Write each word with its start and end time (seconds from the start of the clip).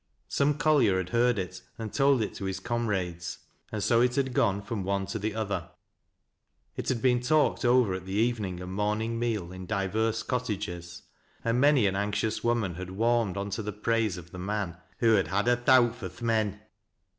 Some 0.29 0.55
collier 0.57 0.97
had 0.97 1.09
heard 1.09 1.37
it 1.37 1.61
and 1.77 1.89
had 1.91 1.93
told 1.93 2.23
it 2.23 2.33
to 2.33 2.45
his 2.45 2.59
comrades, 2.59 3.37
and 3.71 3.83
so 3.83 4.01
it 4.01 4.15
had 4.15 4.33
gone 4.33 4.63
from 4.63 4.83
one 4.83 5.05
to 5.05 5.19
the 5.19 5.35
other. 5.35 5.69
It 6.75 6.89
had 6.89 7.03
been 7.03 7.19
talked 7.21 7.63
over 7.63 7.93
at 7.93 8.07
the 8.07 8.13
evening 8.13 8.59
and 8.61 8.73
morning 8.73 9.19
meal 9.19 9.51
in 9.51 9.67
divers 9.67 10.23
cottages, 10.23 11.03
and 11.45 11.61
many 11.61 11.85
an 11.85 11.95
anxious 11.95 12.43
woman 12.43 12.73
had 12.73 12.89
warmed 12.89 13.35
'nto 13.35 13.83
praise 13.83 14.17
of 14.17 14.31
the 14.31 14.39
man 14.39 14.75
who 15.01 15.13
had" 15.13 15.27
had 15.27 15.47
a 15.47 15.55
thowt 15.55 15.93
for 15.93 16.09
th' 16.09 16.23
men.'' 16.23 16.59